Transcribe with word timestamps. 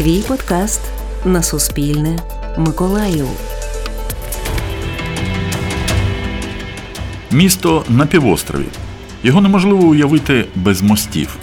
Твій 0.00 0.22
подкаст 0.28 0.80
на 1.24 1.42
Суспільне. 1.42 2.18
Миколаїв. 2.58 3.26
Місто 7.30 7.84
на 7.88 8.06
півострові. 8.06 8.64
Його 9.22 9.40
неможливо 9.40 9.88
уявити 9.88 10.44
без 10.54 10.82
мостів. 10.82 11.36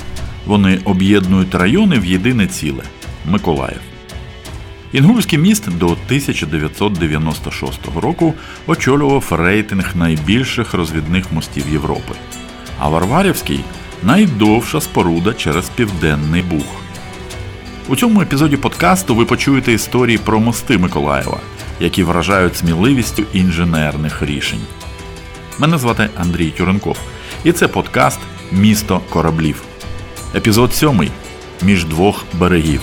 Вони 0.45 0.79
об'єднують 0.85 1.55
райони 1.55 1.99
в 1.99 2.05
єдине 2.05 2.47
ціле 2.47 2.83
Миколаїв. 3.25 3.81
Інгульський 4.91 5.39
міст 5.39 5.77
до 5.77 5.85
1996 5.85 7.79
року 7.95 8.33
очолював 8.67 9.27
рейтинг 9.31 9.91
найбільших 9.95 10.73
розвідних 10.73 11.31
мостів 11.31 11.65
Європи. 11.71 12.13
А 12.79 12.89
Варварівський 12.89 13.59
найдовша 14.03 14.81
споруда 14.81 15.33
через 15.33 15.69
Південний 15.69 16.41
Буг. 16.41 16.86
У 17.89 17.95
цьому 17.95 18.21
епізоді 18.21 18.57
подкасту 18.57 19.15
ви 19.15 19.25
почуєте 19.25 19.73
історії 19.73 20.17
про 20.17 20.39
мости 20.39 20.77
Миколаєва, 20.77 21.39
які 21.79 22.03
вражають 22.03 22.55
сміливістю 22.55 23.23
інженерних 23.33 24.23
рішень. 24.23 24.59
Мене 25.59 25.77
звати 25.77 26.09
Андрій 26.17 26.49
Тюренков, 26.49 26.97
і 27.43 27.51
це 27.51 27.67
подкаст 27.67 28.19
Місто 28.51 29.01
кораблів. 29.09 29.63
Епізод 30.35 30.73
7. 30.73 31.09
Між 31.61 31.85
двох 31.85 32.25
берегів. 32.33 32.81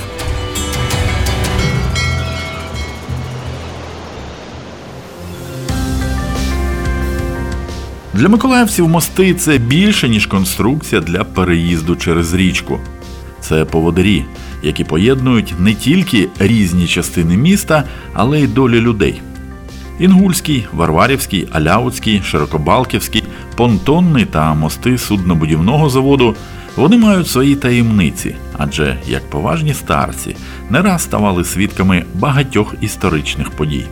Для 8.14 8.28
миколаївців 8.28 8.88
мости 8.88 9.34
це 9.34 9.58
більше, 9.58 10.08
ніж 10.08 10.26
конструкція 10.26 11.00
для 11.00 11.24
переїзду 11.24 11.96
через 11.96 12.34
річку. 12.34 12.80
Це 13.40 13.64
поводирі, 13.64 14.24
які 14.64 14.84
поєднують 14.84 15.54
не 15.58 15.74
тільки 15.74 16.28
різні 16.38 16.86
частини 16.86 17.36
міста, 17.36 17.84
але 18.12 18.40
й 18.40 18.46
долі 18.46 18.80
людей. 18.80 19.20
Інгульський, 19.98 20.66
Варварівський, 20.72 21.48
Аляутський, 21.52 22.22
Широкобалківський, 22.24 23.24
понтонний 23.56 24.24
та 24.24 24.54
мости 24.54 24.98
суднобудівного 24.98 25.90
заводу 25.90 26.36
вони 26.76 26.96
мають 26.96 27.28
свої 27.28 27.56
таємниці, 27.56 28.36
адже 28.58 28.98
як 29.06 29.30
поважні 29.30 29.74
старці 29.74 30.36
не 30.70 30.82
раз 30.82 31.02
ставали 31.02 31.44
свідками 31.44 32.04
багатьох 32.14 32.74
історичних 32.80 33.50
подій. 33.50 33.84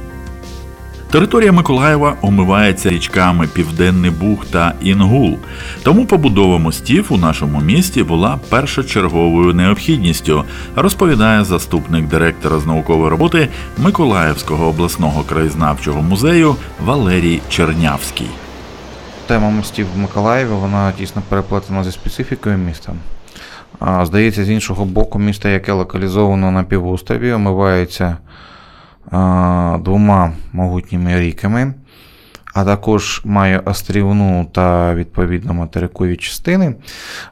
Територія 1.12 1.52
Миколаєва 1.52 2.16
омивається 2.22 2.91
річками 2.91 3.46
Південний 3.46 4.10
Буг 4.10 4.46
та 4.46 4.74
Інгул, 4.82 5.38
тому 5.82 6.06
побудова 6.06 6.58
мостів 6.58 7.06
у 7.10 7.16
нашому 7.16 7.60
місті 7.60 8.02
була 8.02 8.38
першочерговою 8.48 9.55
необхідністю, 9.55 10.44
розповідає 10.77 11.44
заступник 11.44 12.08
директора 12.08 12.58
з 12.58 12.66
наукової 12.66 13.10
роботи 13.10 13.48
Миколаївського 13.78 14.66
обласного 14.66 15.22
краєзнавчого 15.22 16.02
музею 16.02 16.56
Валерій 16.84 17.40
Чернявський. 17.48 18.28
Тема 19.27 19.50
мостів 19.50 19.86
в 19.94 19.98
Миколаєві 19.98 20.50
вона 20.50 20.92
тісно 20.92 21.22
переплетена 21.28 21.84
зі 21.84 21.92
специфікою 21.92 22.58
міста. 22.58 22.92
Здається, 24.02 24.44
з 24.44 24.50
іншого 24.50 24.84
боку, 24.84 25.18
місто, 25.18 25.48
яке 25.48 25.72
локалізовано 25.72 26.50
на 26.50 26.64
півострові, 26.64 27.33
омивається 27.33 28.16
двома 29.81 30.33
могутніми 30.53 31.20
ріками, 31.20 31.75
а 32.55 32.64
також 32.64 33.22
має 33.25 33.58
острівну 33.58 34.47
та 34.53 34.95
відповідно 34.95 35.55
материкові 35.55 36.17
частини, 36.17 36.75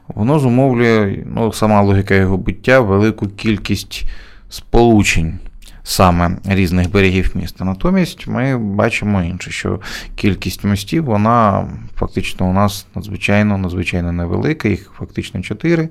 воно 0.07 0.39
зумовлює 0.39 1.23
ну, 1.25 1.53
сама 1.53 1.81
логіка 1.81 2.15
його 2.15 2.37
буття, 2.37 2.79
велику 2.79 3.27
кількість 3.27 4.03
сполучень. 4.49 5.39
Саме 5.83 6.37
різних 6.45 6.91
берегів 6.91 7.31
міста. 7.35 7.65
Натомість 7.65 8.27
ми 8.27 8.57
бачимо 8.57 9.23
інше, 9.23 9.51
що 9.51 9.79
кількість 10.15 10.63
мостів, 10.63 11.05
вона 11.05 11.67
фактично 11.95 12.49
у 12.49 12.53
нас 12.53 12.87
надзвичайно 12.95 13.57
надзвичайно 13.57 14.11
невелика, 14.11 14.69
їх 14.69 14.91
фактично 14.97 15.41
чотири. 15.41 15.89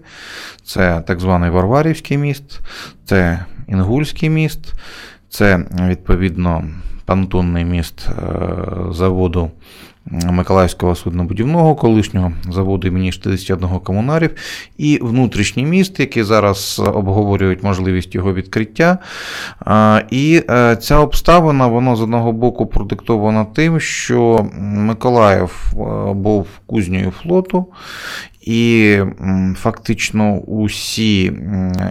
Це 0.64 1.00
так 1.06 1.20
званий 1.20 1.50
Варварівський 1.50 2.18
міст, 2.18 2.60
це 3.04 3.44
Інгульський 3.68 4.30
міст, 4.30 4.74
це 5.30 5.64
відповідно 5.88 6.64
понтонний 7.04 7.64
міст 7.64 8.08
е, 8.08 8.12
заводу 8.92 9.50
Миколаївського 10.30 10.94
суднобудівного 10.94 11.74
колишнього 11.74 12.32
заводу 12.50 12.88
імені 12.88 13.12
61 13.12 13.68
комунарів, 13.68 14.30
і 14.78 14.98
внутрішній 15.02 15.64
міст, 15.64 16.00
який 16.00 16.22
зараз 16.22 16.82
обговорюють 16.94 17.62
можливість 17.62 18.14
його 18.14 18.34
відкриття. 18.34 18.98
І 20.10 20.42
е, 20.50 20.76
ця 20.76 20.98
обставина, 20.98 21.66
вона 21.66 21.96
з 21.96 22.00
одного 22.00 22.32
боку 22.32 22.66
продиктована 22.66 23.44
тим, 23.44 23.80
що 23.80 24.46
Миколаїв 24.60 25.72
е, 25.72 26.12
був 26.12 26.46
кузнею 26.66 27.10
флоту, 27.10 27.66
і 28.40 28.98
фактично 29.54 30.34
усі 30.34 31.24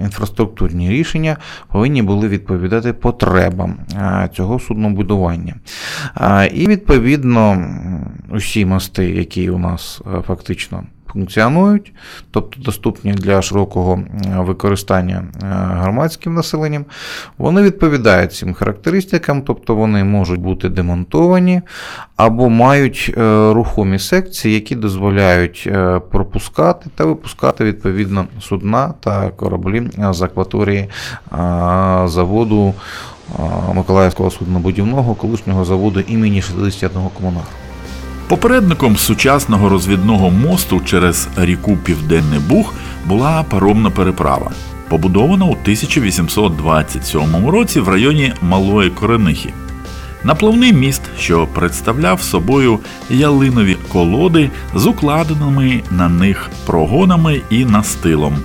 інфраструктурні 0.02 0.90
рішення 0.90 1.38
повинні 1.72 2.02
були 2.02 2.28
відповідати 2.28 2.94
потребам 2.94 3.78
цього 4.34 4.60
суднобудування. 4.60 5.56
І 6.54 6.68
відповідно 6.68 7.68
усі 8.32 8.66
мости, 8.66 9.10
які 9.10 9.50
у 9.50 9.58
нас 9.58 10.02
фактично 10.28 10.84
функціонують, 11.14 11.94
тобто 12.32 12.62
доступні 12.62 13.14
для 13.14 13.42
широкого 13.42 14.04
використання 14.38 15.24
е, 15.44 15.46
громадським 15.82 16.34
населенням, 16.34 16.86
вони 17.38 17.62
відповідають 17.62 18.34
цим 18.34 18.54
характеристикам, 18.54 19.42
тобто 19.42 19.76
вони 19.76 20.04
можуть 20.04 20.40
бути 20.40 20.70
демонтовані 20.70 21.62
або 22.16 22.50
мають 22.50 23.14
е, 23.18 23.54
рухомі 23.54 24.00
секції, 24.00 24.54
які 24.54 24.76
дозволяють 24.76 25.64
е, 25.68 26.00
пропускати 26.12 26.90
та 26.96 27.06
випускати 27.06 27.64
відповідно 27.64 28.26
судна 28.42 28.94
та 29.00 29.30
кораблі 29.30 29.90
з 30.12 30.22
акваторії 30.22 30.90
заводу 32.06 32.74
Миколаївського 33.74 34.32
суднобудівного 34.32 35.16
колишнього 35.16 35.66
заводу 35.66 36.00
імені 36.00 36.42
61 36.42 37.02
комунара. 37.18 37.69
Попередником 38.30 38.98
сучасного 38.98 39.70
розвідного 39.70 40.30
мосту 40.30 40.82
через 40.86 41.28
ріку 41.38 41.78
Південний 41.84 42.40
Буг 42.40 42.74
була 43.06 43.44
паромна 43.44 43.90
переправа, 43.90 44.52
побудована 44.90 45.46
у 45.46 45.52
1827 45.52 47.48
році 47.48 47.80
в 47.80 47.90
районі 47.90 48.34
Малої 48.42 48.90
Коренихи. 48.90 49.54
Наплавний 50.24 50.74
міст, 50.74 51.02
що 51.20 51.48
представляв 51.48 52.22
собою 52.22 52.80
ялинові 53.10 53.78
колоди 53.92 54.50
з 54.76 54.86
укладеними 54.86 55.82
на 55.92 56.10
них 56.10 56.50
прогонами 56.66 57.42
і 57.50 57.66
настилом. 57.66 58.38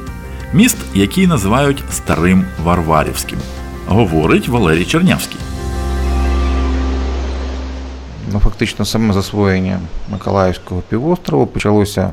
Міст, 0.53 0.77
який 0.95 1.27
називають 1.27 1.85
Старим 1.91 2.45
Варварівським, 2.63 3.39
говорить 3.87 4.49
Валерій 4.49 4.85
Чернявський 4.85 5.39
ну, 8.35 8.41
фактично 8.41 8.85
саме 8.85 9.15
засвоєння 9.15 9.81
Миколаївського 10.13 10.83
півострову 10.89 11.47
почалося 11.47 12.13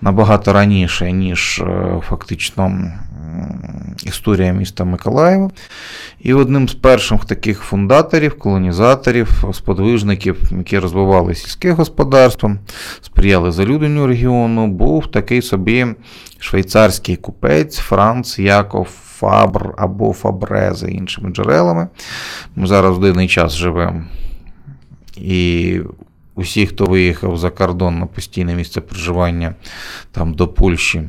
набагато 0.00 0.52
раніше, 0.52 1.12
ніж 1.12 1.58
е, 1.58 2.00
фактично 2.08 2.92
історія 4.04 4.52
міста 4.52 4.84
Миколаєва. 4.84 5.50
І 6.20 6.34
одним 6.34 6.68
з 6.68 6.74
перших 6.74 7.24
таких 7.24 7.60
фундаторів, 7.60 8.38
колонізаторів, 8.38 9.44
сподвижників, 9.52 10.42
які 10.50 10.78
розвивали 10.78 11.34
сільське 11.34 11.72
господарство, 11.72 12.56
сприяли 13.00 13.52
залюденню 13.52 14.06
регіону, 14.06 14.66
був 14.66 15.06
такий 15.06 15.42
собі 15.42 15.86
швейцарський 16.38 17.16
купець 17.16 17.78
Франц 17.78 18.38
Яков 18.38 18.88
Фабр 19.18 19.74
або 19.78 20.12
Фабре 20.12 20.70
за 20.74 20.88
іншими 20.88 21.30
джерелами. 21.30 21.88
Ми 22.56 22.66
зараз 22.66 22.96
в 22.96 23.00
дивний 23.00 23.28
час 23.28 23.52
живемо 23.52 24.04
і 25.16 25.80
усі, 26.34 26.66
хто 26.66 26.84
виїхав 26.84 27.38
за 27.38 27.50
кордон 27.50 27.98
на 27.98 28.06
постійне 28.06 28.54
місце 28.54 28.80
проживання 28.80 29.54
там 30.12 30.34
до 30.34 30.48
Польщі, 30.48 31.02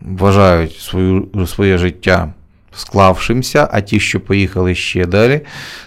вважають 0.00 0.76
свою, 0.76 1.46
своє 1.46 1.78
життя 1.78 2.34
склавшимся, 2.76 3.68
а 3.72 3.80
ті, 3.80 4.00
що 4.00 4.20
поїхали 4.20 4.74
ще 4.74 5.06
далі, 5.06 5.40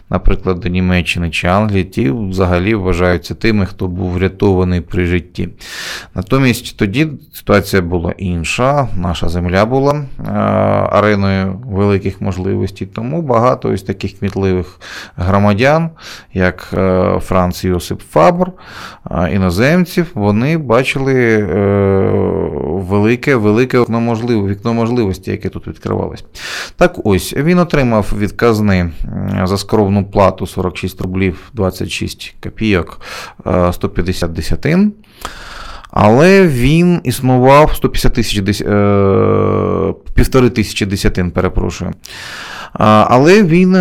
наприклад, 0.10 0.60
до 0.60 0.70
Німеччини 0.70 1.30
чи 1.30 1.48
Англії, 1.48 1.84
ті 1.84 2.12
взагалі 2.12 2.76
вважаються 2.76 3.36
тими, 3.36 3.66
хто 3.66 3.88
був 3.88 4.12
врятований 4.12 4.82
при 4.82 5.06
житті. 5.06 5.50
Натомість 6.16 6.78
тоді 6.78 7.08
ситуація 7.34 7.82
була 7.82 8.14
інша, 8.18 8.88
наша 8.98 9.30
земля 9.30 9.66
була 9.66 9.94
е, 9.96 10.32
ареною 10.92 11.62
великих 11.66 12.22
можливостей, 12.22 12.88
тому 12.88 13.22
багато 13.22 13.70
ось 13.70 13.84
таких 13.84 14.20
кмітливих 14.20 14.80
громадян, 15.16 15.90
як 16.34 16.70
е, 16.74 17.20
Франц 17.22 17.64
Йосип 17.64 18.02
Фабр, 18.12 18.52
е, 19.12 19.30
іноземців, 19.34 20.12
вони 20.14 20.58
бачили 20.58 21.44
велике 22.64 23.36
велике 23.36 23.80
вікно 23.80 24.74
можливості, 24.74 25.32
яке 25.32 25.50
тут 25.50 25.68
відкривалось. 25.68 26.24
Так 26.78 27.00
ось, 27.04 27.34
він 27.34 27.60
отримав 27.60 28.14
від 28.18 28.32
казни 28.32 28.92
за 29.44 29.58
скромну 29.58 30.06
плату 30.06 30.48
46 30.48 31.02
рублів 31.02 31.52
26 31.54 32.36
копійок 32.44 33.02
150 33.72 34.32
десятин. 34.32 34.94
Але 35.92 36.48
він 36.48 37.02
існував 37.04 37.76
150 37.76 38.14
тисяч 38.14 38.62
е, 38.62 39.94
півтори 40.14 40.50
тисячі 40.50 40.86
десятин, 40.86 41.32
перепрошую. 41.32 41.94
Але 42.74 43.44
він 43.44 43.74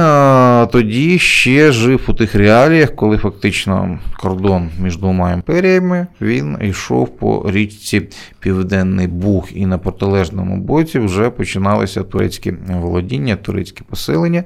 тоді 0.72 1.18
ще 1.18 1.72
жив 1.72 2.00
у 2.08 2.12
тих 2.12 2.34
реаліях, 2.34 2.94
коли 2.94 3.18
фактично 3.18 3.98
кордон 4.16 4.70
між 4.82 4.98
двома 4.98 5.32
імперіями 5.32 6.06
він 6.20 6.58
йшов 6.60 7.08
по 7.08 7.44
річці 7.50 8.08
Південний 8.40 9.06
Буг, 9.06 9.48
і 9.54 9.66
на 9.66 9.78
протилежному 9.78 10.56
боці 10.56 10.98
вже 10.98 11.30
починалися 11.30 12.02
турецькі 12.02 12.54
володіння, 12.68 13.36
турецькі 13.36 13.84
поселення. 13.90 14.44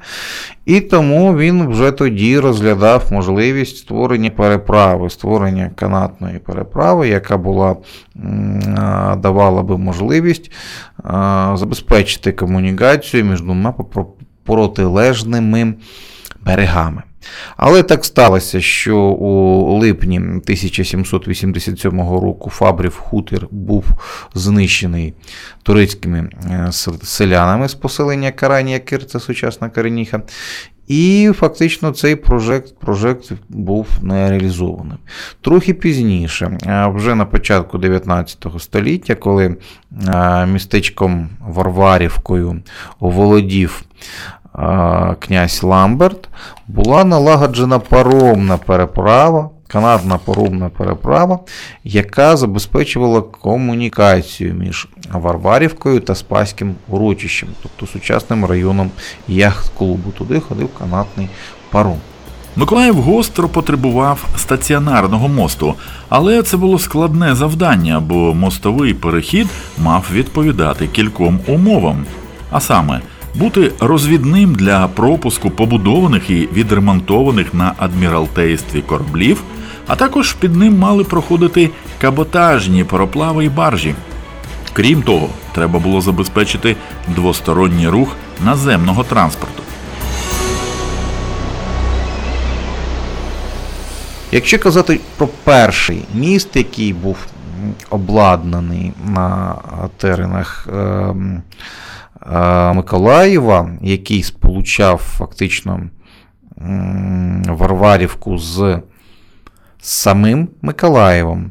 І 0.67 0.81
тому 0.81 1.37
він 1.37 1.69
вже 1.69 1.93
тоді 1.93 2.39
розглядав 2.39 3.07
можливість 3.11 3.77
створення 3.77 4.31
переправи, 4.31 5.11
створення 5.11 5.71
канатної 5.75 6.39
переправи, 6.39 7.09
яка 7.09 7.37
була 7.37 7.77
давала 9.17 9.63
би 9.63 9.79
можливість 9.79 10.53
забезпечити 11.55 12.33
комунікацію 12.33 13.25
між 13.25 13.43
двома 13.43 13.73
протилежними 14.50 15.75
берегами. 16.44 17.02
Але 17.56 17.82
так 17.82 18.05
сталося, 18.05 18.61
що 18.61 18.99
у 18.99 19.79
липні 19.79 20.19
1787 20.19 22.00
року 22.00 22.50
Фабрів 22.50 22.97
хутір 22.97 23.49
був 23.50 23.85
знищений 24.35 25.14
турецькими 25.62 26.31
е, 26.50 26.69
селянами 27.02 27.69
з 27.69 27.75
поселення 27.75 28.31
Каранія 28.31 28.79
Кир, 28.79 29.06
це 29.06 29.20
сучасна 29.20 29.69
Кареніха. 29.69 30.23
І 30.91 31.31
фактично 31.35 31.91
цей 31.91 32.17
прожект 32.17 32.79
прожект 32.79 33.32
був 33.49 33.87
не 34.03 34.31
реалізованим. 34.31 34.99
Трохи 35.41 35.75
пізніше, 35.75 36.58
вже 36.94 37.14
на 37.14 37.25
початку 37.25 37.79
19 37.79 38.46
століття, 38.58 39.14
коли 39.14 39.56
містечком 40.46 41.29
Варварівкою 41.41 42.62
оволодів 43.00 43.82
князь 45.19 45.62
Ламберт, 45.62 46.29
була 46.69 47.05
налагоджена 47.05 47.79
паромна 47.79 48.56
переправа, 48.56 49.50
канатна 49.69 50.19
паромна 50.19 50.69
переправа, 50.69 51.38
яка 51.85 52.37
забезпечувала 52.37 53.20
комунікацію 53.20 54.55
між 54.55 54.88
Варварівкою 55.12 56.00
та 56.00 56.14
Спаським 56.14 56.75
урочищем, 56.88 57.49
тобто 57.62 57.87
сучасним 57.87 58.44
районом 58.44 58.91
яхт-клубу. 59.29 60.11
Туди 60.19 60.41
ходив 60.41 60.69
канатний 60.79 61.29
паром. 61.70 61.99
Миколаїв 62.56 62.94
гостро 62.94 63.49
потребував 63.49 64.26
стаціонарного 64.37 65.29
мосту, 65.29 65.75
але 66.08 66.43
це 66.43 66.56
було 66.56 66.79
складне 66.79 67.35
завдання, 67.35 68.00
бо 68.00 68.35
мостовий 68.35 68.94
перехід 68.94 69.49
мав 69.79 70.06
відповідати 70.12 70.87
кільком 70.87 71.41
умовам. 71.46 72.05
А 72.50 72.61
саме, 72.61 73.00
бути 73.35 73.73
розвідним 73.81 74.55
для 74.55 74.88
пропуску 74.88 75.50
побудованих 75.50 76.31
і 76.31 76.49
відремонтованих 76.53 77.55
на 77.55 77.73
адміралтействі 77.79 78.81
кораблів, 78.81 79.43
а 79.87 79.97
також 79.97 80.32
під 80.32 80.56
ним 80.56 80.79
мали 80.79 81.05
проходити 81.05 81.71
каботажні 82.00 82.85
пароплави 82.85 83.44
і 83.44 83.49
баржі. 83.49 83.94
Крім 84.73 85.03
того, 85.03 85.29
треба 85.53 85.79
було 85.79 86.00
забезпечити 86.00 86.77
двосторонній 87.09 87.88
рух 87.88 88.17
наземного 88.44 89.05
транспорту. 89.05 89.62
Якщо 94.32 94.59
казати 94.59 95.00
про 95.17 95.29
перший 95.44 96.05
міст, 96.15 96.56
який 96.56 96.93
був 96.93 97.17
обладнаний 97.91 98.93
на 99.06 99.55
теренах 99.97 100.69
Е, 100.69 101.15
Миколаєва, 102.75 103.70
який 103.82 104.22
сполучав 104.22 104.99
фактично 104.99 105.81
Варварівку 107.49 108.38
з 108.38 108.81
самим 109.78 110.49
Миколаєвом, 110.62 111.50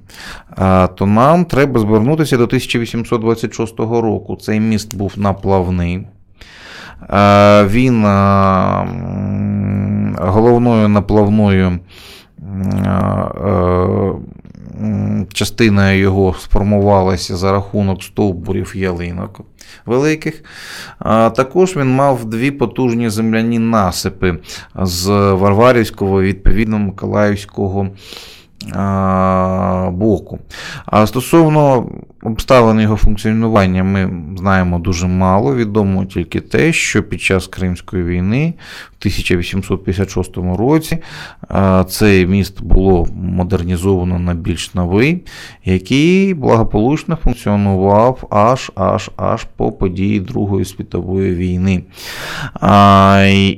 то 0.95 1.05
нам 1.05 1.45
треба 1.45 1.79
звернутися 1.79 2.37
до 2.37 2.43
1826 2.43 3.79
року. 3.79 4.35
Цей 4.35 4.59
міст 4.59 4.95
був 4.95 5.13
наплавний. 5.17 6.07
Він 7.65 8.03
головною 10.17 10.87
наплавною 10.87 11.79
частина 15.33 15.91
його 15.91 16.35
сформувалася 16.39 17.37
за 17.37 17.51
рахунок 17.51 18.03
стовбурів 18.03 18.73
ялинок 18.75 19.41
великих. 19.85 20.43
Також 21.35 21.75
він 21.75 21.95
мав 21.95 22.25
дві 22.25 22.51
потужні 22.51 23.09
земляні 23.09 23.59
насипи 23.59 24.37
з 24.75 25.07
Варварівського, 25.33 26.21
відповідно 26.21 26.79
Миколаївського 26.79 27.89
боку. 29.91 30.39
А 30.85 31.07
стосовно 31.07 31.89
обставин 32.23 32.79
його 32.79 32.95
функціонування, 32.95 33.83
ми 33.83 34.11
знаємо 34.37 34.79
дуже 34.79 35.07
мало. 35.07 35.55
Відомо 35.55 36.05
тільки 36.05 36.41
те, 36.41 36.73
що 36.73 37.03
під 37.03 37.21
час 37.21 37.47
Кримської 37.47 38.03
війни 38.03 38.53
в 38.91 38.95
1856 38.99 40.37
році 40.37 40.97
цей 41.87 42.27
міст 42.27 42.61
було 42.63 43.07
модернізовано 43.39 44.19
на 44.19 44.33
більш 44.33 44.73
новий, 44.73 45.23
який 45.65 46.33
благополучно 46.33 47.17
функціонував 47.23 48.27
аж 48.29 48.71
аж 48.75 49.11
аж 49.17 49.43
по 49.55 49.71
події 49.71 50.19
Другої 50.19 50.65
світової 50.65 51.35
війни. 51.35 51.83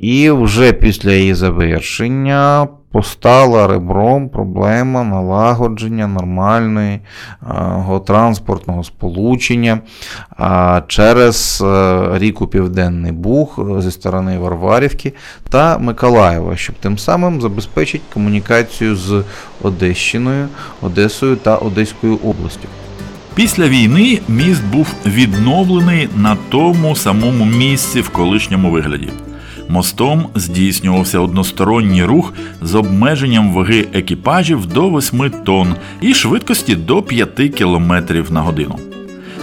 І 0.02 0.30
вже 0.30 0.72
після 0.72 1.12
її 1.12 1.34
завершення 1.34 2.68
постала 2.92 3.66
ребром 3.66 4.28
проблема 4.28 5.04
налагодження 5.04 6.06
нормального 6.06 8.00
транспортного 8.06 8.84
сполучення 8.84 9.80
через 10.86 11.62
е, 11.66 12.08
ріку 12.12 12.46
Південний 12.46 13.12
Буг 13.12 13.78
зі 13.78 13.90
сторони 13.90 14.38
Варварівки 14.38 15.12
та 15.48 15.78
Миколаєва, 15.78 16.56
щоб 16.56 16.76
тим 16.76 16.98
самим 16.98 17.40
забезпечити 17.40 18.04
комунікацію 18.14 18.96
з 18.96 19.24
Одещиною, 19.62 20.48
Одесою 20.82 21.36
та 21.36 21.56
Одеською 21.56 22.16
областю. 22.16 22.68
Після 23.34 23.68
війни 23.68 24.20
міст 24.28 24.64
був 24.72 24.94
відновлений 25.06 26.08
на 26.16 26.36
тому 26.48 26.96
самому 26.96 27.44
місці 27.44 28.00
в 28.00 28.08
колишньому 28.08 28.70
вигляді. 28.70 29.08
Мостом 29.72 30.26
здійснювався 30.34 31.18
односторонній 31.18 32.04
рух 32.04 32.32
з 32.62 32.74
обмеженням 32.74 33.52
ваги 33.52 33.86
екіпажів 33.92 34.66
до 34.66 34.90
8 34.90 35.30
тонн 35.44 35.74
і 36.00 36.14
швидкості 36.14 36.74
до 36.74 37.02
5 37.02 37.54
км 37.58 37.92
на 38.30 38.40
годину. 38.40 38.78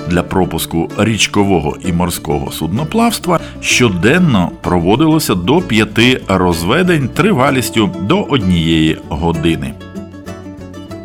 Для 0.07 0.23
пропуску 0.23 0.89
річкового 0.97 1.77
і 1.85 1.93
морського 1.93 2.51
судноплавства 2.51 3.39
щоденно 3.61 4.51
проводилося 4.61 5.35
до 5.35 5.61
п'яти 5.61 6.21
розведень 6.27 7.07
тривалістю 7.07 7.89
до 8.01 8.21
однієї 8.21 8.97
години. 9.09 9.73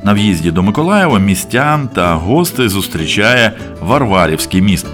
На 0.02 0.12
в'їзді 0.12 0.50
до 0.50 0.62
Миколаєва 0.62 1.18
містян 1.18 1.88
та 1.94 2.14
гостей 2.14 2.68
зустрічає 2.68 3.52
Варварівський 3.80 4.62
міст, 4.62 4.86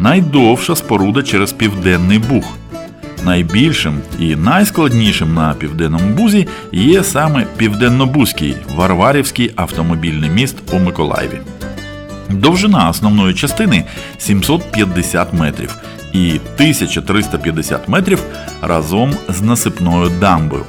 найдовша 0.00 0.76
споруда 0.76 1.22
через 1.22 1.52
Південний 1.52 2.18
Буг. 2.18 2.56
Найбільшим 3.24 4.00
і 4.18 4.36
найскладнішим 4.36 5.34
на 5.34 5.54
південному 5.54 6.14
бузі 6.14 6.48
є 6.72 7.04
саме 7.04 7.46
Південнобузький 7.56 8.56
Варварівський 8.74 9.50
автомобільний 9.56 10.30
міст 10.30 10.56
у 10.72 10.78
Миколаєві. 10.78 11.40
Довжина 12.30 12.88
основної 12.88 13.34
частини 13.34 13.84
750 14.18 15.32
метрів 15.32 15.76
і 16.12 16.28
1350 16.28 17.88
метрів 17.88 18.22
разом 18.62 19.12
з 19.28 19.42
насипною 19.42 20.10
дамбою. 20.20 20.64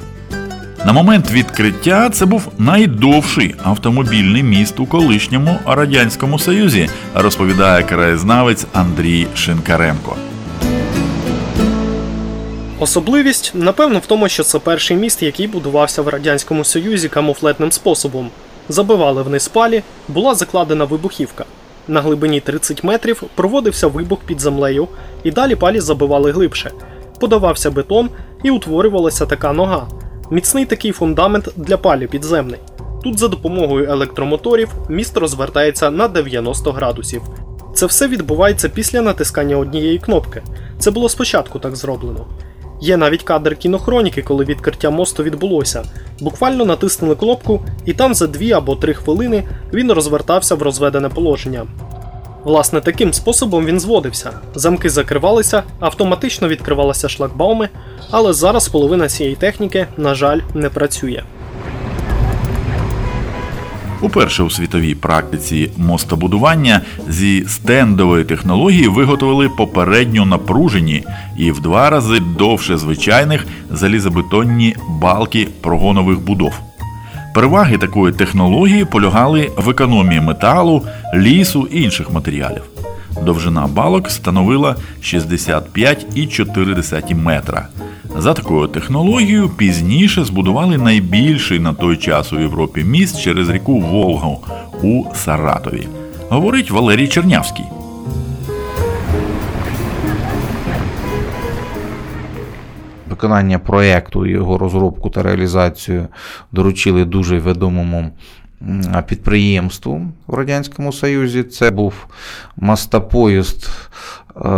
На 0.86 0.92
момент 0.92 1.30
відкриття 1.30 2.10
це 2.10 2.26
був 2.26 2.52
найдовший 2.58 3.54
автомобільний 3.62 4.42
міст 4.42 4.80
у 4.80 4.86
колишньому 4.86 5.58
радянському 5.66 6.38
союзі, 6.38 6.88
розповідає 7.14 7.82
краєзнавець 7.82 8.66
Андрій 8.72 9.26
Шинкаренко. 9.34 10.16
Особливість, 12.84 13.52
напевно, 13.54 13.98
в 13.98 14.06
тому, 14.06 14.28
що 14.28 14.42
це 14.42 14.58
перший 14.58 14.96
міст, 14.96 15.22
який 15.22 15.46
будувався 15.46 16.02
в 16.02 16.08
Радянському 16.08 16.64
Союзі 16.64 17.08
камуфлетним 17.08 17.72
способом. 17.72 18.30
Забивали 18.68 19.22
вниз 19.22 19.48
палі, 19.48 19.82
була 20.08 20.34
закладена 20.34 20.84
вибухівка. 20.84 21.44
На 21.88 22.00
глибині 22.00 22.40
30 22.40 22.84
метрів 22.84 23.22
проводився 23.34 23.86
вибух 23.86 24.18
під 24.26 24.40
землею, 24.40 24.88
і 25.22 25.30
далі 25.30 25.56
палі 25.56 25.80
забивали 25.80 26.32
глибше. 26.32 26.70
Подавався 27.20 27.70
бетон 27.70 28.10
і 28.42 28.50
утворювалася 28.50 29.26
така 29.26 29.52
нога. 29.52 29.88
Міцний 30.30 30.66
такий 30.66 30.92
фундамент 30.92 31.48
для 31.56 31.76
палі 31.76 32.06
підземний. 32.06 32.60
Тут 33.04 33.18
за 33.18 33.28
допомогою 33.28 33.90
електромоторів 33.90 34.68
міст 34.88 35.16
розвертається 35.16 35.90
на 35.90 36.08
90 36.08 36.72
градусів. 36.72 37.22
Це 37.74 37.86
все 37.86 38.08
відбувається 38.08 38.68
після 38.68 39.02
натискання 39.02 39.56
однієї 39.56 39.98
кнопки. 39.98 40.42
Це 40.78 40.90
було 40.90 41.08
спочатку 41.08 41.58
так 41.58 41.76
зроблено. 41.76 42.26
Є 42.80 42.96
навіть 42.96 43.22
кадр 43.22 43.56
кінохроніки, 43.56 44.22
коли 44.22 44.44
відкриття 44.44 44.90
мосту 44.90 45.22
відбулося. 45.22 45.82
Буквально 46.20 46.64
натиснули 46.64 47.14
кнопку, 47.14 47.60
і 47.84 47.92
там 47.92 48.14
за 48.14 48.26
2 48.26 48.56
або 48.56 48.76
3 48.76 48.94
хвилини 48.94 49.44
він 49.72 49.92
розвертався 49.92 50.54
в 50.54 50.62
розведене 50.62 51.08
положення. 51.08 51.66
Власне, 52.44 52.80
таким 52.80 53.12
способом 53.12 53.66
він 53.66 53.80
зводився. 53.80 54.30
Замки 54.54 54.90
закривалися, 54.90 55.62
автоматично 55.80 56.48
відкривалися 56.48 57.08
шлагбауми, 57.08 57.68
але 58.10 58.32
зараз 58.32 58.68
половина 58.68 59.08
цієї 59.08 59.36
техніки, 59.36 59.86
на 59.96 60.14
жаль, 60.14 60.40
не 60.54 60.68
працює. 60.68 61.22
Уперше 64.04 64.42
у 64.42 64.50
світовій 64.50 64.94
практиці 64.94 65.70
мостобудування 65.76 66.80
зі 67.08 67.44
стендової 67.48 68.24
технології 68.24 68.88
виготовили 68.88 69.48
попередньо 69.48 70.26
напружені 70.26 71.04
і 71.36 71.50
в 71.50 71.60
два 71.60 71.90
рази 71.90 72.20
довше 72.38 72.78
звичайних 72.78 73.46
залізобетонні 73.70 74.76
балки 74.88 75.48
прогонових 75.60 76.20
будов. 76.20 76.60
Переваги 77.34 77.78
такої 77.78 78.12
технології 78.12 78.84
полягали 78.84 79.50
в 79.56 79.70
економії 79.70 80.20
металу, 80.20 80.82
лісу 81.14 81.68
і 81.72 81.82
інших 81.82 82.12
матеріалів. 82.12 82.62
Довжина 83.22 83.66
балок 83.66 84.10
становила 84.10 84.76
65,4 85.02 87.14
метра. 87.14 87.68
За 88.18 88.34
такою 88.34 88.68
технологією 88.68 89.48
пізніше 89.48 90.24
збудували 90.24 90.78
найбільший 90.78 91.58
на 91.58 91.74
той 91.74 91.96
час 91.96 92.32
у 92.32 92.40
Європі 92.40 92.84
міст 92.84 93.22
через 93.22 93.48
ріку 93.48 93.80
Волгу 93.80 94.44
у 94.82 95.04
Саратові. 95.14 95.88
Говорить 96.28 96.70
Валерій 96.70 97.08
Чернявський. 97.08 97.64
Виконання 103.24 103.58
проєкту, 103.58 104.26
його 104.26 104.58
розробку 104.58 105.10
та 105.10 105.22
реалізацію 105.22 106.08
доручили 106.52 107.04
дуже 107.04 107.38
відомому 107.40 108.10
підприємству 109.08 110.06
в 110.26 110.34
Радянському 110.34 110.92
Союзі. 110.92 111.42
Це 111.42 111.70
був 111.70 111.94
мостопоїзд 112.56 113.70
е, 114.36 114.48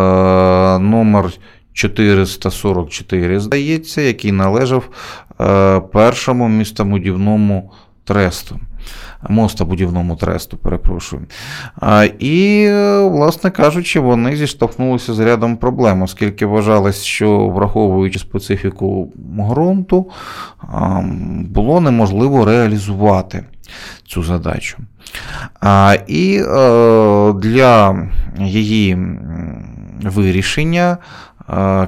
номер 0.78 1.32
444, 1.72 3.40
здається, 3.40 4.00
який 4.00 4.32
належав 4.32 4.88
е, 5.40 5.80
першому 5.80 6.48
містобудівному 6.48 7.72
тресту. 8.04 8.60
Мостобудівному 9.28 10.16
тресту, 10.16 10.56
перепрошую. 10.56 11.22
І, 12.18 12.68
власне 13.02 13.50
кажучи, 13.50 14.00
вони 14.00 14.36
зіштовхнулися 14.36 15.14
з 15.14 15.20
рядом 15.20 15.56
проблем, 15.56 16.02
оскільки 16.02 16.46
вважалось, 16.46 17.02
що 17.02 17.48
враховуючи 17.48 18.18
специфіку 18.18 19.12
ґрунту, 19.38 20.10
було 21.40 21.80
неможливо 21.80 22.44
реалізувати 22.44 23.44
цю 24.06 24.22
задачу. 24.22 24.78
І 26.06 26.42
е, 26.42 27.32
для 27.32 28.08
її 28.38 28.98
вирішення 30.02 30.98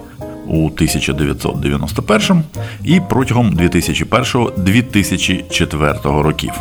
у 0.47 0.65
1991 0.65 2.43
і 2.83 3.01
протягом 3.09 3.51
2001-2004 3.51 6.21
років. 6.21 6.51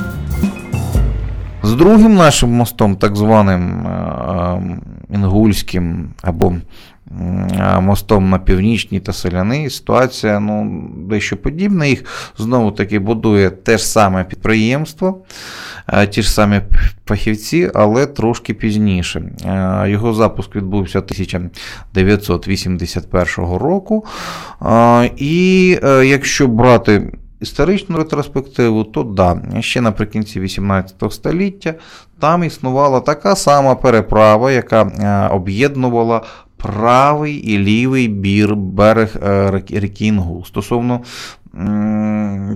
З 1.62 1.75
другим 1.75 2.14
нашим 2.14 2.50
мостом, 2.50 2.97
так 2.97 3.16
званим 3.16 3.87
е, 3.87 3.90
е, 3.90 4.78
Інгульським 5.14 6.09
або 6.23 6.54
мостом 7.81 8.31
на 8.31 8.38
північній 8.38 9.00
та 9.00 9.12
селяни, 9.12 9.71
ситуація 9.71 10.41
ну, 10.41 10.83
дещо 11.09 11.37
подібна. 11.37 11.87
Їх 11.87 12.05
знову 12.38 12.73
таки 12.73 12.99
будує 12.99 13.50
те 13.50 13.79
ж 13.79 13.87
саме 13.87 14.25
підприємство, 14.25 15.25
е, 15.88 16.07
ті 16.07 16.23
ж 16.23 16.33
самі 16.33 16.61
фахівці, 17.07 17.71
але 17.75 18.07
трошки 18.07 18.55
пізніше. 18.55 19.23
Його 19.87 20.15
запуск 20.15 20.57
відбувся 20.57 20.99
1981 20.99 23.37
року. 23.37 24.05
І 25.17 25.69
якщо 26.05 26.49
брати 26.49 27.12
історичну 27.40 27.97
ретроспективу, 27.97 28.85
то 28.85 29.02
да, 29.02 29.42
ще 29.61 29.80
наприкінці 29.80 30.40
18 30.40 30.95
століття 31.11 31.75
там 32.21 32.45
існувала 32.45 33.00
така 33.00 33.37
сама 33.37 33.75
переправа, 33.75 34.52
яка 34.52 34.83
е, 34.83 35.35
об'єднувала 35.35 36.23
правий 36.57 37.35
і 37.35 37.59
лівий 37.59 38.09
бір 38.09 38.57
берег 38.57 39.16
е, 39.23 39.62
ріки 39.71 40.07
Інгул. 40.07 40.45
Стосовно 40.45 41.00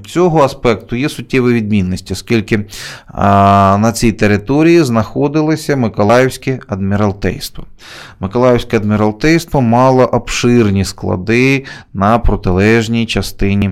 цього 0.07 0.43
аспекту 0.43 0.97
є 0.97 1.09
суттєві 1.09 1.53
відмінності, 1.53 2.13
оскільки 2.13 2.65
на 3.15 3.93
цій 3.93 4.13
території 4.13 4.83
знаходилося 4.83 5.77
Миколаївське 5.77 6.61
адміралтейство. 6.69 7.67
Миколаївське 8.21 8.77
адміралтейство 8.77 9.61
мало 9.61 10.05
обширні 10.05 10.85
склади 10.85 11.65
на 11.95 12.19
протилежній 12.19 13.07
частині 13.07 13.71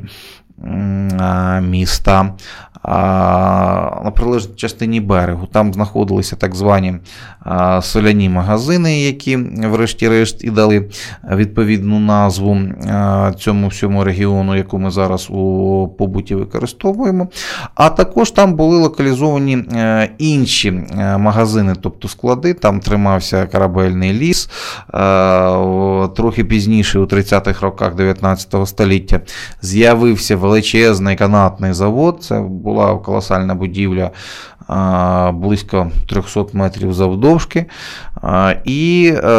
міста 1.62 2.32
на 2.84 4.12
прилежній 4.16 4.54
частині 4.54 5.00
берегу. 5.00 5.46
Там 5.52 5.75
знаходилися 5.75 6.37
так 6.37 6.54
звані 6.54 6.94
соляні 7.80 8.28
магазини, 8.28 9.00
які, 9.00 9.37
врешті-решт, 9.66 10.44
і 10.44 10.50
дали 10.50 10.88
відповідну 11.30 12.00
назву 12.00 12.58
цьому 13.38 13.68
всьому 13.68 14.04
регіону, 14.04 14.56
яку 14.56 14.78
ми 14.78 14.90
зараз 14.90 15.30
у 15.30 15.88
побуті 15.99 16.34
використовуємо. 16.34 17.28
А 17.75 17.88
також 17.88 18.30
там 18.30 18.54
були 18.54 18.78
локалізовані 18.78 19.56
е, 19.56 20.10
інші 20.18 20.68
е, 20.68 21.18
магазини, 21.18 21.75
тобто 21.80 22.08
склади, 22.08 22.54
там 22.54 22.80
тримався 22.80 23.46
корабельний 23.46 24.12
ліс. 24.12 24.50
Е, 24.94 26.08
трохи 26.16 26.44
пізніше, 26.44 26.99
у 26.99 27.04
30-х 27.04 27.62
роках 27.62 27.94
19 27.94 28.68
століття, 28.68 29.20
з'явився 29.62 30.37
величезний 30.37 31.16
канатний 31.16 31.72
завод. 31.72 32.18
Це 32.22 32.40
була 32.70 32.98
колосальна 32.98 33.54
будівля 33.54 34.10
близько 35.32 35.90
300 36.06 36.44
метрів 36.52 36.92
завдовжки. 36.92 37.66
І 38.64 39.12
е, 39.16 39.30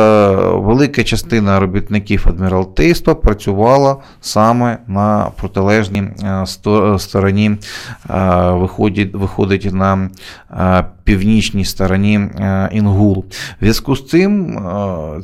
велика 0.53 1.03
частина 1.03 1.59
робітників 1.59 2.25
адміралтейства 2.27 3.15
працювала 3.15 3.97
саме 4.21 4.77
на 4.87 5.31
протилежній 5.37 6.03
е, 6.23 6.45
стороні, 6.97 7.51
е, 8.09 8.51
виходить, 8.51 9.15
виходить 9.15 9.73
на 9.73 10.09
північній 11.03 11.65
стороні 11.65 12.29
Інгул. 12.71 13.25
В 13.29 13.61
зв'язку 13.61 13.95
з 13.95 14.07
цим 14.07 14.61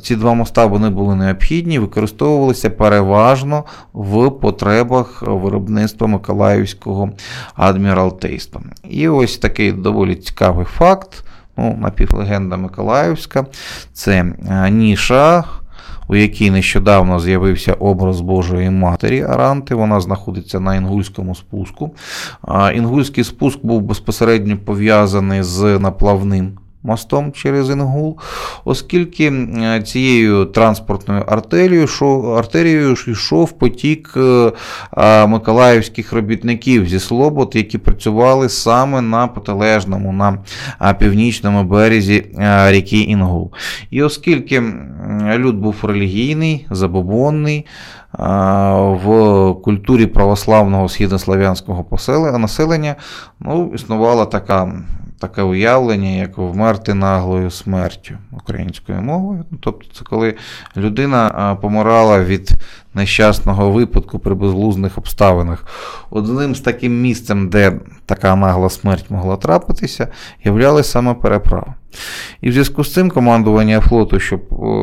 ці 0.02 0.16
два 0.16 0.34
моста 0.34 0.66
вони 0.66 0.90
були 0.90 1.16
необхідні, 1.16 1.78
використовувалися 1.78 2.70
переважно 2.70 3.64
в 3.92 4.30
потребах 4.30 5.22
виробництва 5.22 6.06
Миколаївського 6.06 7.10
адміралтейства. 7.54 8.60
І 8.90 9.08
ось 9.08 9.38
такий 9.38 9.72
доволі 9.72 9.97
цікавий 10.06 10.66
факт 10.66 11.24
ну, 11.56 11.76
напівлегенда 11.80 12.56
Миколаївська. 12.56 13.46
Це 13.92 14.32
е, 14.50 14.70
ніша, 14.70 15.44
у 16.08 16.16
якій 16.16 16.50
нещодавно 16.50 17.20
з'явився 17.20 17.72
образ 17.72 18.20
Божої 18.20 18.70
Матері 18.70 19.22
Аранти. 19.22 19.74
Вона 19.74 20.00
знаходиться 20.00 20.60
на 20.60 20.74
інгульському 20.74 21.34
спуску. 21.34 21.94
Інгульський 22.74 23.24
спуск 23.24 23.58
був 23.62 23.82
безпосередньо 23.82 24.56
пов'язаний 24.56 25.42
з 25.42 25.78
наплавним 25.78 26.58
мостом 26.82 27.32
через 27.32 27.70
Інгул, 27.70 28.18
оскільки 28.64 29.32
цією 29.84 30.44
транспортною 30.44 31.24
артерією 31.28 31.86
артерією 32.38 32.96
йшов 33.06 33.52
потік 33.52 34.14
е, 34.16 35.26
миколаївських 35.26 36.12
робітників 36.12 36.88
зі 36.88 37.00
Слобод, 37.00 37.52
які 37.54 37.78
працювали 37.78 38.48
саме 38.48 39.00
на 39.00 39.26
протилежному, 39.26 40.12
на 40.12 40.38
північному 40.94 41.64
березі 41.64 42.24
ріки 42.66 43.00
Інгул. 43.00 43.52
І 43.90 44.02
оскільки 44.02 44.62
люд 45.36 45.56
був 45.56 45.76
релігійний, 45.82 46.66
забобонний, 46.70 47.66
в 48.88 49.54
культурі 49.64 50.06
православного 50.06 50.88
східнослов'янського 50.88 51.84
населення 52.38 52.96
ну, 53.40 53.72
існувала 53.74 54.24
така 54.24 54.72
таке 55.18 55.42
уявлення, 55.42 56.08
як 56.08 56.38
вмерти 56.38 56.94
наглою 56.94 57.50
смертю 57.50 58.14
українською 58.32 59.02
мовою. 59.02 59.44
Ну, 59.50 59.58
тобто, 59.60 59.86
це 59.94 60.04
коли 60.04 60.34
людина 60.76 61.56
помирала 61.62 62.24
від 62.24 62.50
нещасного 62.94 63.70
випадку 63.70 64.18
при 64.18 64.34
безглузних 64.34 64.98
обставинах. 64.98 65.66
Одним 66.10 66.54
з 66.54 66.60
таким 66.60 67.00
місцем, 67.00 67.48
де 67.48 67.72
така 68.06 68.36
нагла 68.36 68.70
смерть 68.70 69.10
могла 69.10 69.36
трапитися, 69.36 70.08
являлися 70.44 70.90
саме 70.90 71.14
переправи. 71.14 71.74
І 72.40 72.48
в 72.48 72.52
зв'язку 72.52 72.84
з 72.84 72.92
цим 72.92 73.10
командування 73.10 73.80
флоту, 73.80 74.20
щоб 74.20 74.40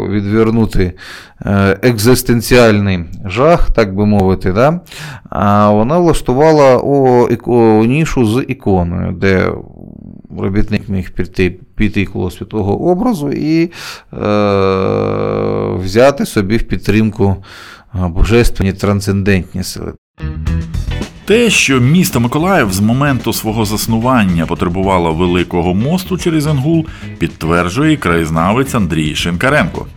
відвернути 0.09 0.93
е, 1.41 1.79
екзистенціальний 1.81 2.99
жах, 3.25 3.71
так 3.71 3.95
би 3.95 4.05
мовити, 4.05 4.51
да, 4.51 4.79
вона 5.71 5.97
влаштувала 5.97 6.77
у 6.77 7.85
нішу 7.85 8.25
з 8.25 8.45
іконою, 8.47 9.11
де 9.11 9.51
робітник 10.39 10.89
міг 10.89 11.11
піти 11.11 11.59
піти 11.75 12.05
коло 12.05 12.31
святого 12.31 12.89
образу 12.91 13.31
і 13.31 13.63
е, 13.63 13.69
взяти 15.83 16.25
собі 16.25 16.57
в 16.57 16.63
підтримку 16.63 17.35
божественні 17.93 18.73
трансцендентні 18.73 19.63
сили. 19.63 19.93
Те, 21.25 21.49
що 21.49 21.79
місто 21.79 22.19
Миколаїв 22.19 22.73
з 22.73 22.79
моменту 22.79 23.33
свого 23.33 23.65
заснування 23.65 24.45
потребувало 24.45 25.13
великого 25.13 25.73
мосту 25.73 26.17
через 26.17 26.47
Інгул, 26.47 26.85
підтверджує 27.19 27.93
і 27.93 27.97
краєзнавець 27.97 28.75
Андрій 28.75 29.15
Шинкаренко. 29.15 29.87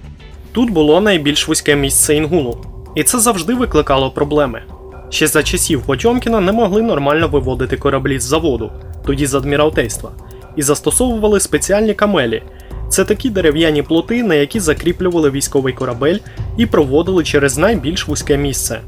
Тут 0.53 0.71
було 0.71 1.01
найбільш 1.01 1.49
вузьке 1.49 1.77
місце 1.77 2.15
Інгулу, 2.15 2.65
і 2.95 3.03
це 3.03 3.19
завжди 3.19 3.55
викликало 3.55 4.11
проблеми. 4.11 4.63
Ще 5.11 5.27
за 5.27 5.43
часів 5.43 5.83
Потьомкіна 5.83 6.41
не 6.41 6.53
могли 6.53 6.83
нормально 6.83 7.29
виводити 7.29 7.77
кораблі 7.77 8.21
з 8.21 8.23
заводу, 8.23 8.73
тоді 9.07 9.27
з 9.27 9.35
адміралтейства, 9.35 10.11
і 10.59 10.63
застосовували 10.63 11.41
спеціальні 11.41 11.95
камелі. 11.95 12.43
Це 12.89 13.05
такі 13.05 13.31
дерев'яні 13.31 13.83
плоти, 13.83 14.23
на 14.23 14.35
які 14.35 14.61
закріплювали 14.61 15.31
військовий 15.31 15.73
корабель 15.73 16.19
і 16.57 16.67
проводили 16.67 17.25
через 17.25 17.59
найбільш 17.59 18.09
вузьке 18.09 18.37
місце. 18.37 18.81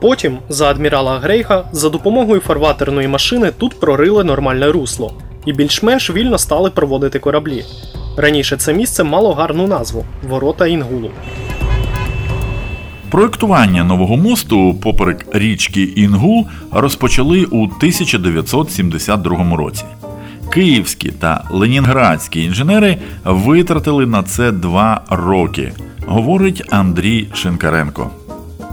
Потім, 0.00 0.38
за 0.48 0.70
адмірала 0.70 1.18
Грейха, 1.18 1.64
за 1.72 1.88
допомогою 1.88 2.40
фарватерної 2.40 3.08
машини 3.08 3.50
тут 3.58 3.80
прорили 3.80 4.24
нормальне 4.24 4.72
русло 4.72 5.12
і 5.46 5.52
більш-менш 5.52 6.10
вільно 6.10 6.38
стали 6.38 6.70
проводити 6.70 7.18
кораблі. 7.18 7.64
Раніше 8.16 8.56
це 8.56 8.72
місце 8.72 9.04
мало 9.04 9.34
гарну 9.34 9.66
назву 9.66 10.04
Ворота 10.28 10.66
Інгулу. 10.66 11.10
Проєктування 13.10 13.84
нового 13.84 14.16
мосту 14.16 14.74
поперек 14.82 15.26
річки 15.32 15.82
Інгул 15.82 16.46
розпочали 16.72 17.44
у 17.44 17.62
1972 17.64 19.56
році. 19.56 19.84
Київські 20.56 21.08
та 21.08 21.44
ленінградські 21.50 22.44
інженери 22.44 22.96
витратили 23.24 24.06
на 24.06 24.22
це 24.22 24.52
два 24.52 25.04
роки, 25.10 25.72
говорить 26.06 26.62
Андрій 26.70 27.28
Шинкаренко. 27.34 28.10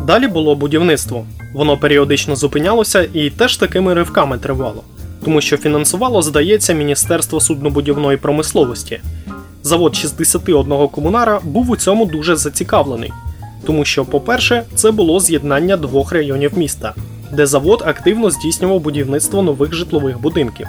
Далі 0.07 0.27
було 0.27 0.55
будівництво. 0.55 1.25
Воно 1.53 1.77
періодично 1.77 2.35
зупинялося 2.35 3.07
і 3.13 3.29
теж 3.29 3.57
такими 3.57 3.93
ривками 3.93 4.37
тривало, 4.37 4.83
тому 5.25 5.41
що 5.41 5.57
фінансувало, 5.57 6.21
здається, 6.21 6.73
Міністерство 6.73 7.39
суднобудівної 7.39 8.17
промисловості. 8.17 8.99
Завод 9.63 9.95
61 9.95 10.87
комунара 10.87 11.39
був 11.43 11.69
у 11.69 11.75
цьому 11.75 12.05
дуже 12.05 12.35
зацікавлений, 12.35 13.11
тому 13.65 13.85
що, 13.85 14.05
по-перше, 14.05 14.63
це 14.75 14.91
було 14.91 15.19
з'єднання 15.19 15.77
двох 15.77 16.11
районів 16.11 16.57
міста, 16.57 16.93
де 17.31 17.45
завод 17.45 17.83
активно 17.85 18.29
здійснював 18.29 18.79
будівництво 18.79 19.41
нових 19.41 19.73
житлових 19.73 20.21
будинків. 20.21 20.67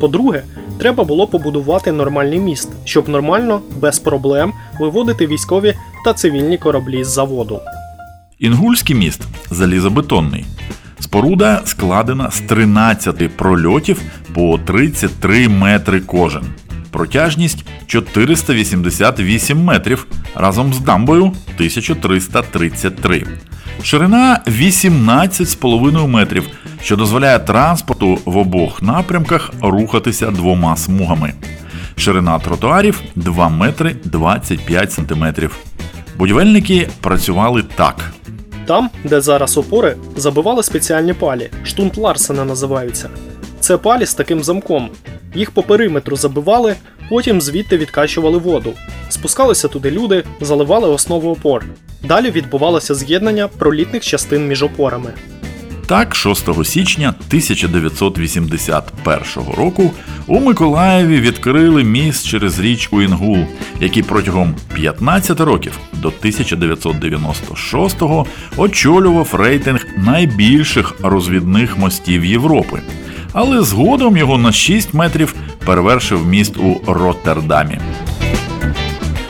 По-друге, 0.00 0.42
треба 0.78 1.04
було 1.04 1.26
побудувати 1.26 1.92
нормальний 1.92 2.38
міст, 2.38 2.68
щоб 2.84 3.08
нормально, 3.08 3.60
без 3.80 3.98
проблем 3.98 4.52
виводити 4.80 5.26
військові 5.26 5.74
та 6.04 6.14
цивільні 6.14 6.58
кораблі 6.58 7.04
з 7.04 7.08
заводу. 7.08 7.60
Інгульський 8.38 8.96
міст 8.96 9.22
залізобетонний. 9.50 10.44
Споруда 11.00 11.62
складена 11.64 12.30
з 12.30 12.40
13 12.40 13.36
прольотів 13.36 14.02
по 14.34 14.58
33 14.64 15.48
метри 15.48 16.00
кожен. 16.00 16.42
Протяжність 16.90 17.64
488 17.86 19.64
метрів 19.64 20.06
разом 20.34 20.74
з 20.74 20.80
дамбою 20.80 21.22
1333. 21.22 23.24
Ширина 23.84 24.40
18,5 24.46 26.06
метрів, 26.06 26.48
що 26.82 26.96
дозволяє 26.96 27.38
транспорту 27.38 28.18
в 28.24 28.36
обох 28.36 28.82
напрямках 28.82 29.50
рухатися 29.62 30.30
двома 30.30 30.76
смугами. 30.76 31.32
Ширина 31.96 32.38
тротуарів 32.38 33.00
2 33.14 33.48
метри 33.48 33.96
25 34.04 34.92
сантиметрів. 34.92 35.56
Будівельники 36.18 36.88
працювали 37.00 37.64
так. 37.76 38.12
Там, 38.66 38.90
де 39.04 39.20
зараз 39.20 39.56
опори, 39.56 39.96
забивали 40.16 40.62
спеціальні 40.62 41.12
палі, 41.12 41.50
штунт 41.64 41.96
Ларсена 41.96 42.44
називаються. 42.44 43.08
Це 43.60 43.76
палі 43.76 44.06
з 44.06 44.14
таким 44.14 44.44
замком. 44.44 44.88
Їх 45.34 45.50
по 45.50 45.62
периметру 45.62 46.16
забивали, 46.16 46.74
потім 47.08 47.40
звідти 47.40 47.76
відкачували 47.76 48.38
воду. 48.38 48.72
Спускалися 49.08 49.68
туди 49.68 49.90
люди, 49.90 50.24
заливали 50.40 50.88
основу 50.88 51.32
опор. 51.32 51.64
Далі 52.02 52.30
відбувалося 52.30 52.94
з'єднання 52.94 53.48
пролітних 53.48 54.04
частин 54.04 54.48
між 54.48 54.62
опорами. 54.62 55.10
Так, 55.86 56.14
6 56.14 56.64
січня 56.64 57.08
1981 57.08 59.24
року 59.56 59.90
у 60.26 60.40
Миколаєві 60.40 61.20
відкрили 61.20 61.84
міст 61.84 62.26
через 62.26 62.60
річку 62.60 63.02
Інгул, 63.02 63.38
який 63.80 64.02
протягом 64.02 64.54
15 64.74 65.40
років 65.40 65.78
до 65.92 66.08
1996-го 66.08 68.26
очолював 68.56 69.34
рейтинг 69.34 69.86
найбільших 69.96 70.94
розвідних 71.02 71.78
мостів 71.78 72.24
Європи. 72.24 72.80
Але 73.34 73.62
згодом 73.62 74.16
його 74.16 74.38
на 74.38 74.52
6 74.52 74.94
метрів 74.94 75.34
перевершив 75.66 76.26
міст 76.26 76.56
у 76.56 76.80
Роттердамі. 76.86 77.78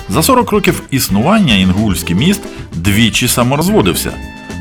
За 0.09 0.23
40 0.23 0.51
років 0.51 0.83
існування 0.91 1.55
Інгульський 1.55 2.17
міст 2.17 2.41
двічі 2.73 3.29
саморозводився. 3.29 4.13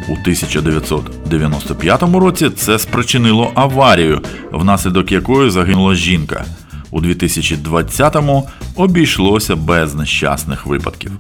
У 0.10 0.12
1995 0.12 2.04
році 2.04 2.50
це 2.50 2.80
спричинило 2.80 3.52
аварію, 3.56 4.22
внаслідок 4.52 5.12
якої 5.12 5.50
загинула 5.50 5.96
жінка. 5.96 6.46
У 6.92 7.02
2020-му 7.02 8.50
обійшлося 8.76 9.56
без 9.56 9.96
нещасних 9.96 10.66
випадків. 10.66 11.12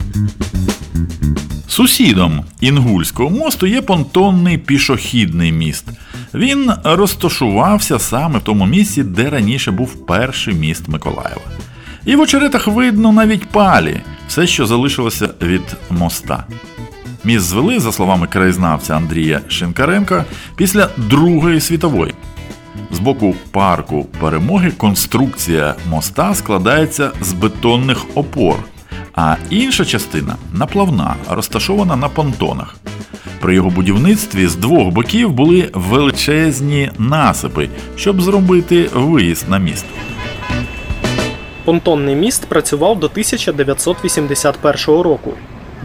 Сусідом 1.74 2.44
Інгульського 2.62 3.30
мосту 3.30 3.68
є 3.68 3.82
понтонний 3.82 4.58
пішохідний 4.58 5.52
міст. 5.52 5.86
Він 6.34 6.72
розташувався 6.84 8.00
саме 8.00 8.40
в 8.40 8.42
тому 8.42 8.66
місці, 8.66 9.04
де 9.04 9.30
раніше 9.30 9.72
був 9.72 10.06
перший 10.06 10.54
міст 10.54 10.88
Миколаєва. 10.88 11.42
І 12.06 12.16
в 12.16 12.20
очеретах 12.20 12.68
видно 12.68 13.12
навіть 13.12 13.46
палі, 13.46 14.02
все, 14.28 14.48
що 14.48 14.66
залишилося 14.66 15.30
від 15.42 15.62
моста. 15.90 16.44
Міст 17.24 17.46
звели, 17.46 17.80
за 17.80 17.92
словами 17.92 18.28
краєзнавця 18.28 18.96
Андрія 18.96 19.42
Шинкаренка, 19.48 20.26
після 20.56 20.90
Другої 20.98 21.62
світової. 21.62 22.14
З 22.92 23.00
боку 23.00 23.36
парку 23.52 24.08
перемоги 24.20 24.72
конструкція 24.72 25.76
моста 25.90 26.36
складається 26.36 27.12
з 27.22 27.34
бетонних 27.34 28.06
опор, 28.16 28.56
а 29.16 29.36
інша 29.50 29.86
частина 29.86 30.36
наплавна, 30.54 31.16
розташована 31.30 31.96
на 31.96 32.10
понтонах. 32.10 32.76
При 33.42 33.56
його 33.56 33.70
будівництві 33.70 34.48
з 34.48 34.56
двох 34.56 34.88
боків 34.94 35.32
були 35.32 35.70
величезні 35.74 36.92
насипи, 36.98 37.70
щоб 37.96 38.22
зробити 38.22 38.90
виїзд 38.94 39.50
на 39.50 39.58
міст. 39.58 39.86
Понтонний 41.66 42.16
міст 42.16 42.46
працював 42.46 43.00
до 43.00 43.08
1981 43.08 45.02
року. 45.02 45.34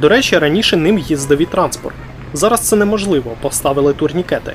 До 0.00 0.08
речі, 0.08 0.38
раніше 0.38 0.76
ним 0.76 0.98
їздив 0.98 1.40
і 1.40 1.46
транспорт. 1.46 1.96
Зараз 2.32 2.60
це 2.60 2.76
неможливо, 2.76 3.30
поставили 3.40 3.92
турнікети. 3.92 4.52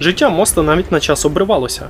Життя 0.00 0.28
моста 0.28 0.62
навіть 0.62 0.92
на 0.92 1.00
час 1.00 1.24
обривалося. 1.24 1.86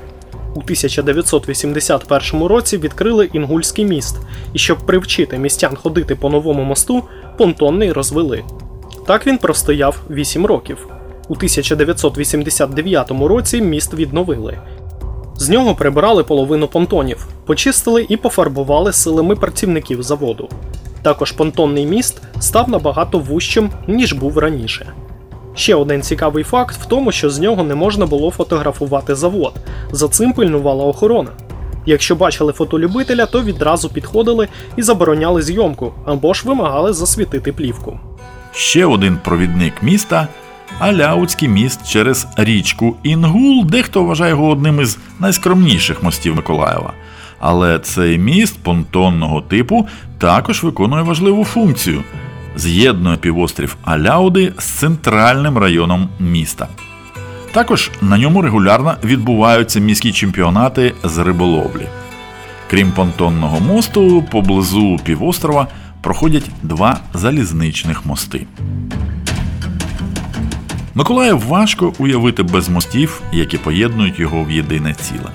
У 0.54 0.61
1981 0.61 2.42
році 2.42 2.78
відкрили 2.78 3.30
Інгульський 3.32 3.84
міст, 3.84 4.16
і 4.52 4.58
щоб 4.58 4.78
привчити 4.78 5.38
містян 5.38 5.76
ходити 5.76 6.14
по 6.14 6.30
новому 6.30 6.64
мосту, 6.64 7.02
понтонний 7.37 7.92
розвели. 7.92 8.44
Так 9.06 9.26
він 9.26 9.38
простояв 9.38 10.00
8 10.11 10.46
років. 10.46 10.88
У 11.28 11.34
1989 11.34 13.11
році 13.11 13.62
міст 13.62 13.94
відновили. 13.94 14.58
З 15.37 15.48
нього 15.48 15.74
прибирали 15.74 16.24
половину 16.24 16.68
понтонів, 16.68 17.28
почистили 17.46 18.06
і 18.08 18.16
пофарбували 18.16 18.92
силами 18.92 19.37
працівників 19.37 20.02
заводу. 20.02 20.48
Також 21.02 21.32
понтонний 21.32 21.87
міст 21.87 22.22
став 22.40 22.68
набагато 22.68 23.18
вущим, 23.18 23.70
ніж 23.87 24.12
був 24.12 24.38
раніше. 24.38 24.92
Ще 25.58 25.74
один 25.74 26.02
цікавий 26.02 26.44
факт 26.44 26.76
в 26.76 26.86
тому, 26.86 27.12
що 27.12 27.30
з 27.30 27.38
нього 27.38 27.64
не 27.64 27.74
можна 27.74 28.06
було 28.06 28.30
фотографувати 28.30 29.14
завод. 29.14 29.54
За 29.92 30.08
цим 30.08 30.32
пильнувала 30.32 30.84
охорона. 30.84 31.30
Якщо 31.86 32.16
бачили 32.16 32.52
фотолюбителя, 32.52 33.26
то 33.26 33.42
відразу 33.42 33.88
підходили 33.88 34.48
і 34.76 34.82
забороняли 34.82 35.42
зйомку 35.42 35.92
або 36.06 36.34
ж 36.34 36.48
вимагали 36.48 36.92
засвітити 36.92 37.52
плівку. 37.52 38.00
Ще 38.52 38.86
один 38.86 39.18
провідник 39.24 39.82
міста 39.82 40.28
Аляутський 40.78 41.48
міст 41.48 41.90
через 41.90 42.26
річку 42.36 42.96
Інгул, 43.02 43.64
дехто 43.64 44.04
вважає 44.04 44.30
його 44.30 44.48
одним 44.48 44.80
із 44.80 44.98
найскромніших 45.20 46.02
мостів 46.02 46.36
Миколаєва. 46.36 46.92
Але 47.40 47.78
цей 47.78 48.18
міст 48.18 48.62
понтонного 48.62 49.40
типу 49.40 49.86
також 50.18 50.62
виконує 50.62 51.02
важливу 51.02 51.44
функцію 51.44 52.02
з'єднує 52.58 53.16
півострів 53.16 53.76
Аляуди 53.84 54.52
з 54.58 54.64
центральним 54.64 55.58
районом 55.58 56.08
міста. 56.18 56.68
Також 57.52 57.90
на 58.02 58.18
ньому 58.18 58.42
регулярно 58.42 58.94
відбуваються 59.04 59.80
міські 59.80 60.12
чемпіонати 60.12 60.94
з 61.04 61.18
риболовлі. 61.18 61.86
Крім 62.70 62.92
понтонного 62.92 63.60
мосту, 63.60 64.24
поблизу 64.30 65.00
півострова 65.04 65.66
проходять 66.00 66.50
два 66.62 67.00
залізничних 67.14 68.06
мости. 68.06 68.46
Миколаїв 70.94 71.46
важко 71.46 71.92
уявити 71.98 72.42
без 72.42 72.68
мостів, 72.68 73.22
які 73.32 73.58
поєднують 73.58 74.20
його 74.20 74.44
в 74.44 74.50
єдине 74.50 74.94
ціле. 74.94 75.30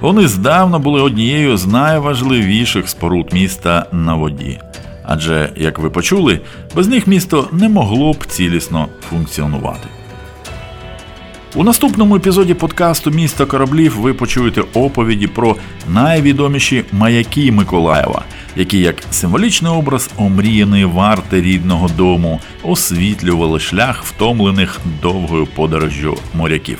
Вони 0.00 0.28
здавна 0.28 0.78
були 0.78 1.02
однією 1.02 1.56
з 1.56 1.66
найважливіших 1.66 2.88
споруд 2.88 3.32
міста 3.32 3.86
на 3.92 4.14
воді. 4.14 4.60
Адже, 5.04 5.52
як 5.56 5.78
ви 5.78 5.90
почули, 5.90 6.40
без 6.74 6.88
них 6.88 7.06
місто 7.06 7.48
не 7.52 7.68
могло 7.68 8.12
б 8.12 8.26
цілісно 8.26 8.88
функціонувати. 9.10 9.88
У 11.54 11.64
наступному 11.64 12.16
епізоді 12.16 12.54
подкасту 12.54 13.10
Місто 13.10 13.46
кораблів 13.46 14.00
ви 14.00 14.14
почуєте 14.14 14.62
оповіді 14.74 15.26
про 15.26 15.56
найвідоміші 15.88 16.84
маяки 16.92 17.52
Миколаєва, 17.52 18.22
які 18.56 18.78
як 18.80 18.96
символічний 19.10 19.72
образ 19.72 20.10
омріяної 20.16 20.84
варти 20.84 21.40
рідного 21.40 21.88
дому 21.96 22.40
освітлювали 22.62 23.60
шлях 23.60 24.04
втомлених 24.04 24.80
довгою 25.02 25.46
подорожжю 25.46 26.18
моряків. 26.34 26.78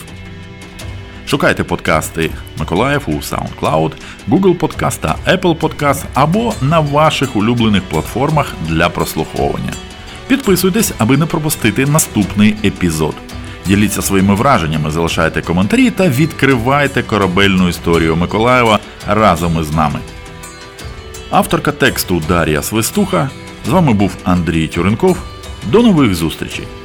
Шукайте 1.26 1.64
подкасти 1.64 2.30
Миколаїв 2.58 3.02
у 3.06 3.10
SoundCloud, 3.10 3.92
Google 4.28 4.58
Podcast 4.58 5.00
та 5.00 5.16
Apple 5.26 5.58
Podcast 5.58 6.04
або 6.14 6.54
на 6.62 6.80
ваших 6.80 7.36
улюблених 7.36 7.82
платформах 7.82 8.54
для 8.68 8.88
прослуховування. 8.88 9.72
Підписуйтесь, 10.28 10.92
аби 10.98 11.16
не 11.16 11.26
пропустити 11.26 11.86
наступний 11.86 12.54
епізод. 12.64 13.14
Діліться 13.66 14.02
своїми 14.02 14.34
враженнями, 14.34 14.90
залишайте 14.90 15.42
коментарі 15.42 15.90
та 15.90 16.08
відкривайте 16.08 17.02
корабельну 17.02 17.68
історію 17.68 18.16
Миколаєва 18.16 18.78
разом 19.08 19.60
із 19.60 19.70
нами. 19.70 19.98
Авторка 21.30 21.72
тексту 21.72 22.22
Дар'я 22.28 22.62
Свистуха. 22.62 23.30
З 23.66 23.68
вами 23.68 23.92
був 23.92 24.16
Андрій 24.24 24.68
Тюренков. 24.68 25.18
До 25.66 25.82
нових 25.82 26.14
зустрічей! 26.14 26.81